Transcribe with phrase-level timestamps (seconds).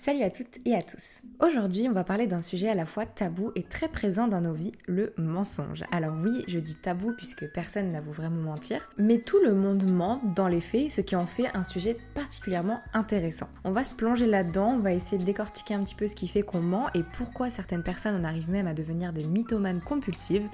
[0.00, 1.22] Salut à toutes et à tous.
[1.44, 4.52] Aujourd'hui, on va parler d'un sujet à la fois tabou et très présent dans nos
[4.52, 5.82] vies, le mensonge.
[5.90, 10.22] Alors oui, je dis tabou puisque personne n'avoue vraiment mentir, mais tout le monde ment
[10.36, 13.48] dans les faits, ce qui en fait un sujet particulièrement intéressant.
[13.64, 16.28] On va se plonger là-dedans, on va essayer de décortiquer un petit peu ce qui
[16.28, 20.48] fait qu'on ment et pourquoi certaines personnes en arrivent même à devenir des mythomanes compulsives.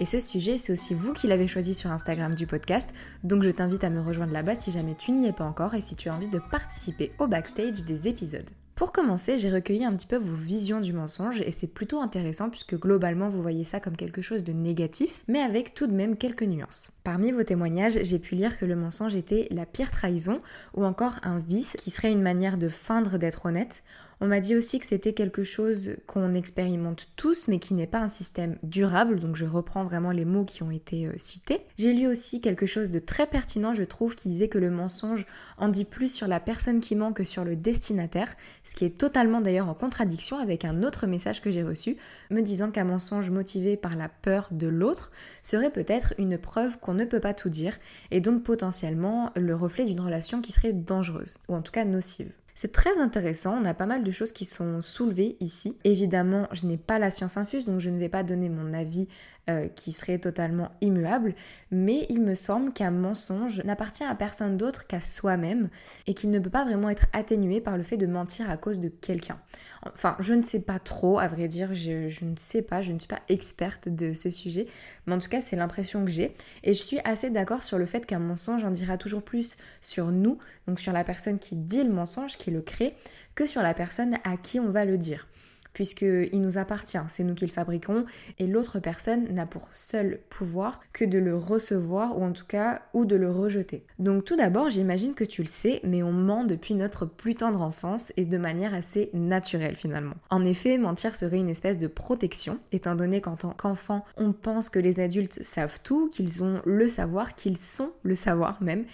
[0.00, 2.90] Et ce sujet, c'est aussi vous qui l'avez choisi sur Instagram du podcast,
[3.22, 5.80] donc je t'invite à me rejoindre là-bas si jamais tu n'y es pas encore et
[5.80, 8.50] si tu as envie de participer au backstage des épisodes.
[8.80, 12.48] Pour commencer, j'ai recueilli un petit peu vos visions du mensonge et c'est plutôt intéressant
[12.48, 16.16] puisque globalement vous voyez ça comme quelque chose de négatif, mais avec tout de même
[16.16, 16.90] quelques nuances.
[17.04, 20.40] Parmi vos témoignages, j'ai pu lire que le mensonge était la pire trahison
[20.72, 23.82] ou encore un vice qui serait une manière de feindre d'être honnête.
[24.22, 28.00] On m'a dit aussi que c'était quelque chose qu'on expérimente tous mais qui n'est pas
[28.00, 31.62] un système durable, donc je reprends vraiment les mots qui ont été euh, cités.
[31.78, 35.24] J'ai lu aussi quelque chose de très pertinent, je trouve, qui disait que le mensonge
[35.56, 38.98] en dit plus sur la personne qui ment que sur le destinataire, ce qui est
[38.98, 41.96] totalement d'ailleurs en contradiction avec un autre message que j'ai reçu,
[42.28, 45.10] me disant qu'un mensonge motivé par la peur de l'autre
[45.42, 47.78] serait peut-être une preuve qu'on ne peut pas tout dire
[48.10, 52.34] et donc potentiellement le reflet d'une relation qui serait dangereuse, ou en tout cas nocive.
[52.62, 55.78] C'est très intéressant, on a pas mal de choses qui sont soulevées ici.
[55.84, 59.08] Évidemment, je n'ai pas la science infuse, donc je ne vais pas donner mon avis
[59.48, 61.34] euh, qui serait totalement immuable,
[61.70, 65.70] mais il me semble qu'un mensonge n'appartient à personne d'autre qu'à soi-même
[66.06, 68.78] et qu'il ne peut pas vraiment être atténué par le fait de mentir à cause
[68.78, 69.40] de quelqu'un.
[69.86, 72.98] Enfin, je ne sais pas trop, à vrai dire, je, ne sais pas, je ne
[72.98, 74.66] suis pas experte de ce sujet,
[75.06, 76.32] mais en tout cas, c'est l'impression que j'ai.
[76.64, 80.10] Et je suis assez d'accord sur le fait qu'un mensonge en dira toujours plus sur
[80.12, 82.94] nous, donc sur la personne qui dit le mensonge, qui le crée,
[83.34, 85.26] que sur la personne à qui on va le dire
[85.72, 88.04] puisqu'il nous appartient, c'est nous qui le fabriquons,
[88.38, 92.82] et l'autre personne n'a pour seul pouvoir que de le recevoir, ou en tout cas,
[92.94, 93.84] ou de le rejeter.
[93.98, 97.62] Donc tout d'abord, j'imagine que tu le sais, mais on ment depuis notre plus tendre
[97.62, 100.14] enfance, et de manière assez naturelle finalement.
[100.30, 104.68] En effet, mentir serait une espèce de protection, étant donné qu'en tant qu'enfant, on pense
[104.68, 108.84] que les adultes savent tout, qu'ils ont le savoir, qu'ils sont le savoir même,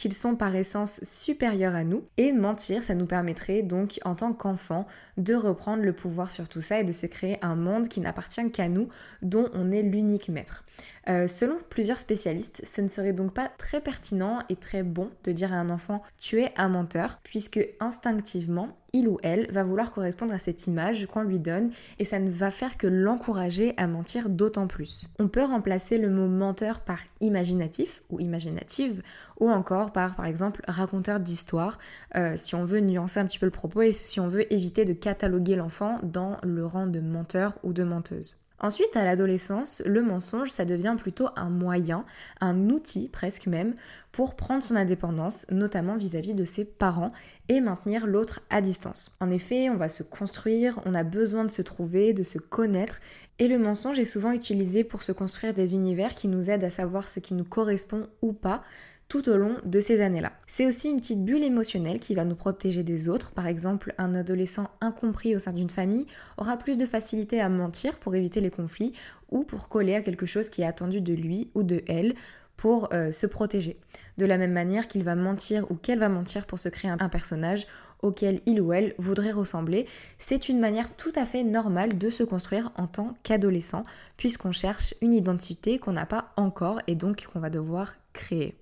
[0.00, 2.04] qu'ils sont par essence supérieurs à nous.
[2.16, 4.86] Et mentir, ça nous permettrait donc en tant qu'enfant
[5.18, 8.50] de reprendre le pouvoir sur tout ça et de se créer un monde qui n'appartient
[8.50, 8.88] qu'à nous,
[9.20, 10.64] dont on est l'unique maître.
[11.10, 15.32] Euh, selon plusieurs spécialistes, ce ne serait donc pas très pertinent et très bon de
[15.32, 19.90] dire à un enfant tu es un menteur, puisque instinctivement, il ou elle va vouloir
[19.90, 23.88] correspondre à cette image qu'on lui donne et ça ne va faire que l'encourager à
[23.88, 25.06] mentir d'autant plus.
[25.18, 29.02] On peut remplacer le mot menteur par imaginatif ou imaginative
[29.40, 31.78] ou encore par par exemple raconteur d'histoire
[32.14, 34.84] euh, si on veut nuancer un petit peu le propos et si on veut éviter
[34.84, 38.36] de cataloguer l'enfant dans le rang de menteur ou de menteuse.
[38.62, 42.04] Ensuite, à l'adolescence, le mensonge, ça devient plutôt un moyen,
[42.40, 43.74] un outil presque même,
[44.12, 47.12] pour prendre son indépendance, notamment vis-à-vis de ses parents,
[47.48, 49.16] et maintenir l'autre à distance.
[49.20, 53.00] En effet, on va se construire, on a besoin de se trouver, de se connaître,
[53.38, 56.70] et le mensonge est souvent utilisé pour se construire des univers qui nous aident à
[56.70, 58.62] savoir ce qui nous correspond ou pas,
[59.10, 60.32] tout au long de ces années-là.
[60.46, 63.32] C'est aussi une petite bulle émotionnelle qui va nous protéger des autres.
[63.32, 66.06] Par exemple, un adolescent incompris au sein d'une famille
[66.38, 68.92] aura plus de facilité à mentir pour éviter les conflits
[69.30, 72.14] ou pour coller à quelque chose qui est attendu de lui ou de elle
[72.56, 73.78] pour euh, se protéger.
[74.16, 77.08] De la même manière qu'il va mentir ou qu'elle va mentir pour se créer un
[77.08, 77.66] personnage
[78.02, 79.86] auquel il ou elle voudrait ressembler,
[80.18, 83.82] c'est une manière tout à fait normale de se construire en tant qu'adolescent,
[84.16, 87.96] puisqu'on cherche une identité qu'on n'a pas encore et donc qu'on va devoir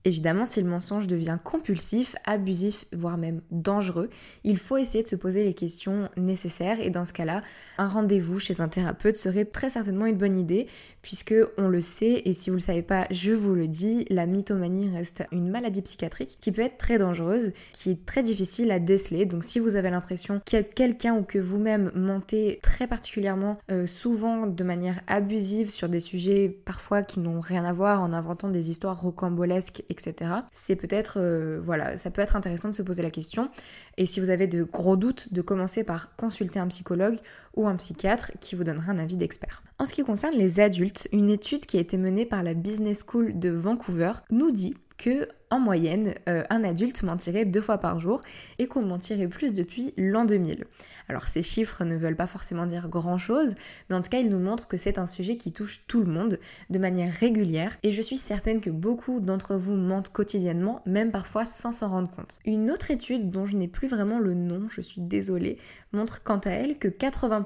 [0.04, 4.08] Évidemment, si le mensonge devient compulsif, abusif, voire même dangereux,
[4.44, 7.42] il faut essayer de se poser les questions nécessaires et dans ce cas-là,
[7.76, 10.68] un rendez-vous chez un thérapeute serait très certainement une bonne idée
[11.02, 14.26] puisque on le sait et si vous le savez pas, je vous le dis, la
[14.26, 18.78] mythomanie reste une maladie psychiatrique qui peut être très dangereuse, qui est très difficile à
[18.78, 19.26] déceler.
[19.26, 23.58] Donc si vous avez l'impression qu'il y a quelqu'un ou que vous-même mentez très particulièrement
[23.70, 28.12] euh, souvent de manière abusive sur des sujets parfois qui n'ont rien à voir en
[28.12, 30.14] inventant des histoires rocambolesques, etc.
[30.50, 33.50] C'est peut-être, euh, voilà, ça peut être intéressant de se poser la question.
[33.96, 37.18] Et si vous avez de gros doutes, de commencer par consulter un psychologue
[37.58, 39.62] ou un psychiatre qui vous donnera un avis d'expert.
[39.78, 43.04] En ce qui concerne les adultes, une étude qui a été menée par la Business
[43.06, 48.00] School de Vancouver nous dit que en moyenne, euh, un adulte mentirait deux fois par
[48.00, 48.20] jour
[48.58, 50.66] et qu'on mentirait plus depuis l'an 2000.
[51.08, 53.54] Alors ces chiffres ne veulent pas forcément dire grand-chose,
[53.88, 56.12] mais en tout cas ils nous montrent que c'est un sujet qui touche tout le
[56.12, 56.38] monde
[56.68, 61.46] de manière régulière et je suis certaine que beaucoup d'entre vous mentent quotidiennement, même parfois
[61.46, 62.38] sans s'en rendre compte.
[62.44, 65.56] Une autre étude dont je n'ai plus vraiment le nom, je suis désolée,
[65.92, 66.88] montre quant à elle que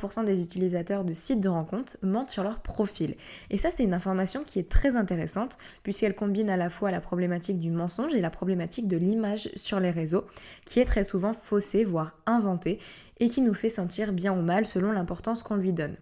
[0.03, 3.15] 80% des utilisateurs de sites de rencontres mentent sur leur profil.
[3.51, 7.01] Et ça c'est une information qui est très intéressante puisqu'elle combine à la fois la
[7.01, 10.25] problématique du mensonge et la problématique de l'image sur les réseaux,
[10.67, 12.79] qui est très souvent faussée, voire inventée,
[13.21, 15.97] et qui nous fait sentir bien ou mal selon l'importance qu'on lui donne.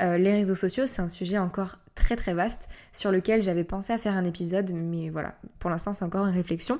[0.00, 3.92] Euh, les réseaux sociaux, c'est un sujet encore très très vaste sur lequel j'avais pensé
[3.92, 6.78] à faire un épisode, mais voilà, pour l'instant c'est encore une réflexion.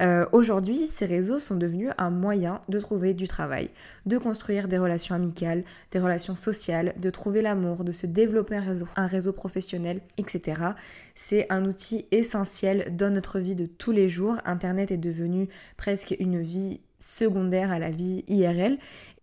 [0.00, 3.70] Euh, aujourd'hui, ces réseaux sont devenus un moyen de trouver du travail,
[4.06, 8.62] de construire des relations amicales, des relations sociales, de trouver l'amour, de se développer un
[8.62, 10.62] réseau, un réseau professionnel, etc.
[11.14, 14.36] C'est un outil essentiel dans notre vie de tous les jours.
[14.44, 18.78] Internet est devenu presque une vie secondaire à la vie IRL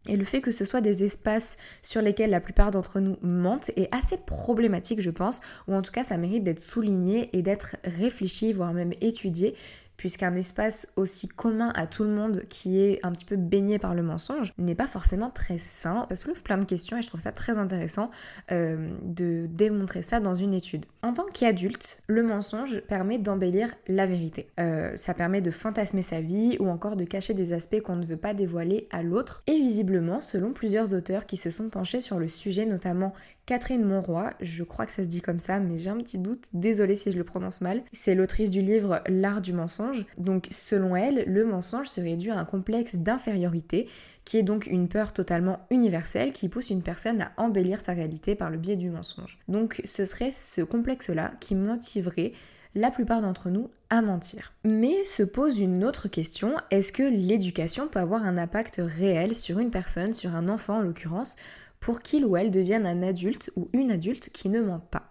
[0.08, 3.72] et le fait que ce soit des espaces sur lesquels la plupart d'entre nous mentent
[3.76, 7.76] est assez problématique, je pense, ou en tout cas ça mérite d'être souligné et d'être
[7.84, 9.56] réfléchi, voire même étudié,
[9.98, 13.96] puisqu'un espace aussi commun à tout le monde qui est un petit peu baigné par
[13.96, 16.06] le mensonge n'est pas forcément très sain.
[16.10, 18.12] Ça soulève plein de questions et je trouve ça très intéressant
[18.52, 20.86] euh, de démontrer ça dans une étude.
[21.02, 24.48] En tant qu'adulte, le mensonge permet d'embellir la vérité.
[24.60, 28.06] Euh, ça permet de fantasmer sa vie ou encore de cacher des aspects qu'on ne
[28.06, 29.42] veut pas dévoiler à l'autre.
[29.48, 33.14] Et visiblement, selon plusieurs auteurs qui se sont penchés sur le sujet, notamment
[33.48, 36.44] Catherine Monroy, je crois que ça se dit comme ça, mais j'ai un petit doute,
[36.52, 37.82] désolée si je le prononce mal.
[37.94, 40.06] C'est l'autrice du livre L'art du mensonge.
[40.18, 43.88] Donc selon elle, le mensonge se réduit à un complexe d'infériorité,
[44.26, 48.36] qui est donc une peur totalement universelle qui pousse une personne à embellir sa réalité
[48.36, 49.40] par le biais du mensonge.
[49.48, 52.34] Donc ce serait ce complexe-là qui motiverait
[52.76, 54.52] la plupart d'entre nous à mentir.
[54.66, 59.60] Mais se pose une autre question, est-ce que l'éducation peut avoir un impact réel sur
[59.60, 61.38] une personne, sur un enfant en l'occurrence,
[61.80, 65.10] pour qu'il ou elle devienne un adulte ou une adulte qui ne ment pas.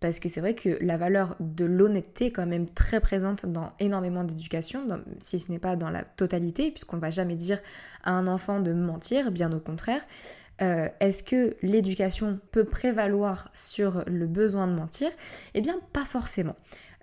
[0.00, 3.72] Parce que c'est vrai que la valeur de l'honnêteté est quand même très présente dans
[3.80, 4.86] énormément d'éducation,
[5.20, 7.60] si ce n'est pas dans la totalité, puisqu'on ne va jamais dire
[8.04, 10.02] à un enfant de mentir, bien au contraire.
[10.62, 15.10] Euh, est-ce que l'éducation peut prévaloir sur le besoin de mentir?
[15.54, 16.56] Eh bien, pas forcément.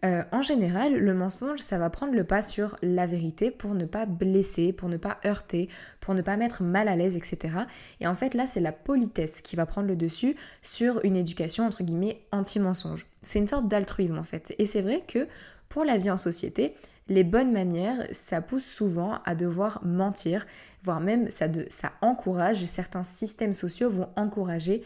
[0.03, 3.85] Euh, en général, le mensonge, ça va prendre le pas sur la vérité pour ne
[3.85, 5.69] pas blesser, pour ne pas heurter,
[6.01, 7.59] pour ne pas mettre mal à l'aise, etc.
[8.01, 11.65] Et en fait, là, c'est la politesse qui va prendre le dessus sur une éducation,
[11.65, 13.05] entre guillemets, anti-mensonge.
[13.21, 14.53] C'est une sorte d'altruisme, en fait.
[14.57, 15.27] Et c'est vrai que
[15.69, 16.75] pour la vie en société,
[17.07, 20.45] les bonnes manières, ça pousse souvent à devoir mentir,
[20.83, 24.83] voire même ça, ça encourage, certains systèmes sociaux vont encourager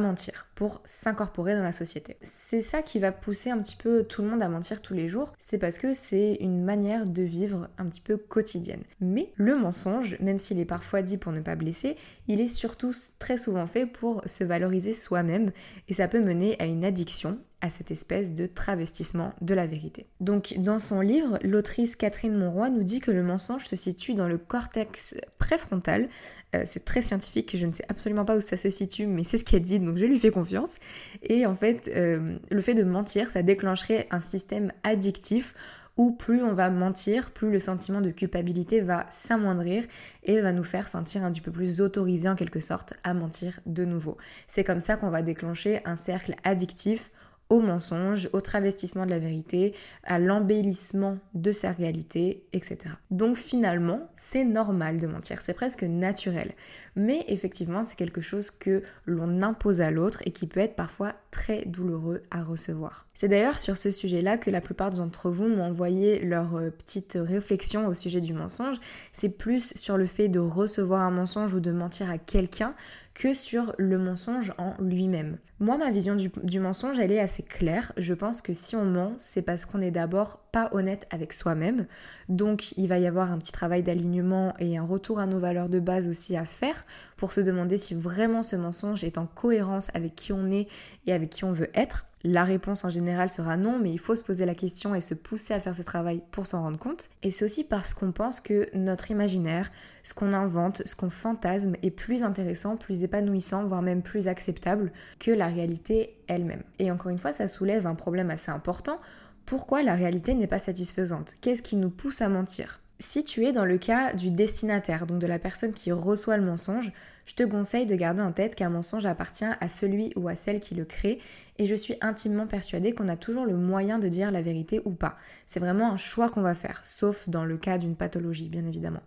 [0.00, 2.16] mentir, pour s'incorporer dans la société.
[2.22, 5.08] C'est ça qui va pousser un petit peu tout le monde à mentir tous les
[5.08, 8.82] jours, c'est parce que c'est une manière de vivre un petit peu quotidienne.
[9.00, 11.96] Mais le mensonge, même s'il est parfois dit pour ne pas blesser,
[12.28, 15.50] il est surtout très souvent fait pour se valoriser soi-même
[15.88, 20.06] et ça peut mener à une addiction à cette espèce de travestissement de la vérité.
[20.20, 24.26] Donc dans son livre, l'autrice Catherine Monroy nous dit que le mensonge se situe dans
[24.26, 26.08] le cortex préfrontal.
[26.54, 29.38] Euh, c'est très scientifique, je ne sais absolument pas où ça se situe, mais c'est
[29.38, 30.76] ce qu'elle dit, donc je lui fais confiance.
[31.22, 35.54] Et en fait, euh, le fait de mentir, ça déclencherait un système addictif
[35.96, 39.82] où plus on va mentir, plus le sentiment de culpabilité va s'amoindrir
[40.22, 43.58] et va nous faire sentir un petit peu plus autorisé en quelque sorte à mentir
[43.66, 44.16] de nouveau.
[44.46, 47.10] C'est comme ça qu'on va déclencher un cercle addictif
[47.52, 52.78] au mensonge, au travestissement de la vérité, à l'embellissement de sa réalité, etc.
[53.10, 56.54] Donc finalement, c'est normal de mentir, c'est presque naturel.
[56.96, 61.12] Mais effectivement, c'est quelque chose que l'on impose à l'autre et qui peut être parfois
[61.30, 63.06] très douloureux à recevoir.
[63.14, 67.18] C'est d'ailleurs sur ce sujet-là que la plupart d'entre vous m'ont envoyé leur euh, petite
[67.20, 68.78] réflexion au sujet du mensonge.
[69.12, 72.74] C'est plus sur le fait de recevoir un mensonge ou de mentir à quelqu'un
[73.14, 75.36] que sur le mensonge en lui-même.
[75.60, 77.92] Moi, ma vision du, mensonge, elle est assez c'est clair.
[77.96, 81.86] Je pense que si on ment, c'est parce qu'on est d'abord pas honnête avec soi-même.
[82.28, 85.68] Donc il va y avoir un petit travail d'alignement et un retour à nos valeurs
[85.68, 86.84] de base aussi à faire
[87.16, 90.66] pour se demander si vraiment ce mensonge est en cohérence avec qui on est
[91.06, 92.06] et avec qui on veut être.
[92.24, 95.14] La réponse en général sera non, mais il faut se poser la question et se
[95.14, 97.08] pousser à faire ce travail pour s'en rendre compte.
[97.24, 99.72] Et c'est aussi parce qu'on pense que notre imaginaire,
[100.04, 104.92] ce qu'on invente, ce qu'on fantasme est plus intéressant, plus épanouissant, voire même plus acceptable
[105.18, 106.62] que la réalité elle-même.
[106.78, 108.98] Et encore une fois, ça soulève un problème assez important.
[109.44, 111.34] Pourquoi la réalité n'est pas satisfaisante?
[111.40, 112.81] Qu'est-ce qui nous pousse à mentir?
[113.02, 116.44] Si tu es dans le cas du destinataire, donc de la personne qui reçoit le
[116.44, 116.92] mensonge,
[117.26, 120.60] je te conseille de garder en tête qu'un mensonge appartient à celui ou à celle
[120.60, 121.18] qui le crée
[121.58, 124.92] et je suis intimement persuadée qu'on a toujours le moyen de dire la vérité ou
[124.92, 125.16] pas.
[125.46, 129.02] C'est vraiment un choix qu'on va faire, sauf dans le cas d'une pathologie, bien évidemment.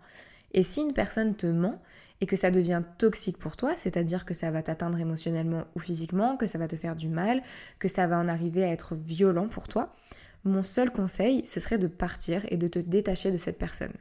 [0.54, 1.82] Et si une personne te ment
[2.22, 6.38] et que ça devient toxique pour toi, c'est-à-dire que ça va t'atteindre émotionnellement ou physiquement,
[6.38, 7.42] que ça va te faire du mal,
[7.80, 9.96] que ça va en arriver à être violent pour toi,
[10.46, 13.94] mon seul conseil, ce serait de partir et de te détacher de cette personne.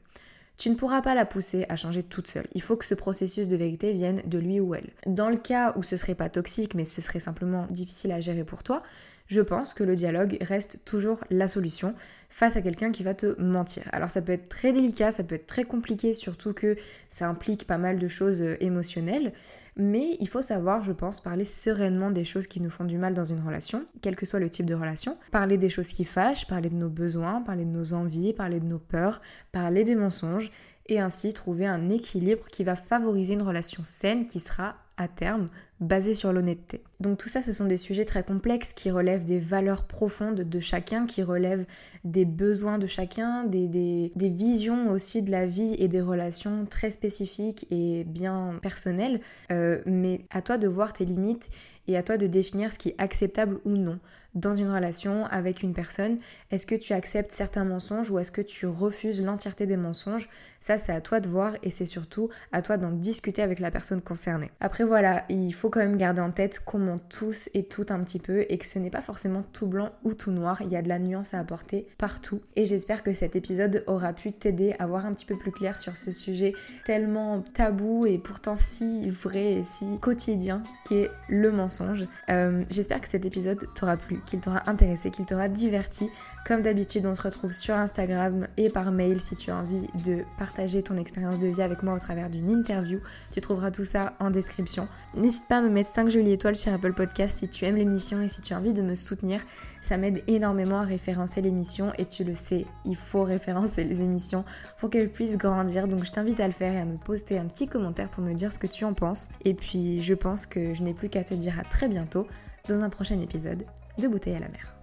[0.56, 2.46] Tu ne pourras pas la pousser à changer toute seule.
[2.54, 4.90] Il faut que ce processus de vérité vienne de lui ou elle.
[5.06, 8.44] Dans le cas où ce serait pas toxique, mais ce serait simplement difficile à gérer
[8.44, 8.82] pour toi,
[9.26, 11.94] je pense que le dialogue reste toujours la solution
[12.28, 13.84] face à quelqu'un qui va te mentir.
[13.92, 16.76] Alors ça peut être très délicat, ça peut être très compliqué, surtout que
[17.08, 19.32] ça implique pas mal de choses euh, émotionnelles,
[19.76, 23.14] mais il faut savoir, je pense, parler sereinement des choses qui nous font du mal
[23.14, 26.46] dans une relation, quel que soit le type de relation, parler des choses qui fâchent,
[26.46, 29.20] parler de nos besoins, parler de nos envies, parler de nos peurs,
[29.52, 30.50] parler des mensonges,
[30.86, 35.48] et ainsi trouver un équilibre qui va favoriser une relation saine qui sera à terme
[35.84, 36.82] basé sur l'honnêteté.
[37.00, 40.60] Donc tout ça, ce sont des sujets très complexes qui relèvent des valeurs profondes de
[40.60, 41.66] chacun, qui relèvent
[42.04, 46.90] des besoins de chacun, des, des, visions aussi de la vie et des relations très
[46.90, 49.20] spécifiques et bien personnelles.
[49.52, 51.48] Euh, mais à toi de voir tes limites
[51.86, 53.98] et à toi de définir ce qui est acceptable ou non
[54.34, 56.18] dans une relation avec une personne.
[56.50, 60.28] Est-ce que tu acceptes certains mensonges ou est-ce que tu refuses l'entièreté des mensonges?
[60.60, 63.70] Ça, c'est à toi de voir et c'est surtout à toi d'en discuter avec la
[63.70, 64.50] personne concernée.
[64.60, 68.02] Après, voilà, il faut quand même garder en tête qu'on ment tous et tout un
[68.02, 70.62] petit peu et que ce n'est pas forcément tout blanc ou tout noir.
[70.62, 72.40] Il y a de la nuance à apporter partout.
[72.56, 75.78] Et j'espère que cet épisode aura pu t'aider à voir un petit peu plus clair
[75.78, 82.06] sur ce sujet tellement tabou et pourtant si vrai et si quotidien qu'est le mensonge.
[82.30, 86.08] Euh, j'espère que cet épisode t'aura plu qu'il t'aura intéressé, qu'il t'aura diverti.
[86.46, 90.24] Comme d'habitude, on se retrouve sur Instagram et par mail si tu as envie de
[90.38, 93.00] partager ton expérience de vie avec moi au travers d'une interview.
[93.32, 94.88] Tu trouveras tout ça en description.
[95.14, 98.20] N'hésite pas à me mettre 5 jolies étoiles sur Apple Podcast si tu aimes l'émission
[98.20, 99.40] et si tu as envie de me soutenir.
[99.82, 104.44] Ça m'aide énormément à référencer l'émission et tu le sais, il faut référencer les émissions
[104.78, 105.88] pour qu'elles puissent grandir.
[105.88, 108.34] Donc je t'invite à le faire et à me poster un petit commentaire pour me
[108.34, 109.28] dire ce que tu en penses.
[109.44, 112.26] Et puis je pense que je n'ai plus qu'à te dire à très bientôt
[112.68, 113.64] dans un prochain épisode
[113.98, 114.73] de bouteille à la mer.